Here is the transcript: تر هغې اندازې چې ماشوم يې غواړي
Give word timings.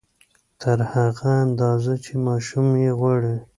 تر 0.61 0.79
هغې 0.91 1.33
اندازې 1.45 1.95
چې 2.05 2.13
ماشوم 2.25 2.67
يې 2.83 2.91
غواړي 2.99 3.35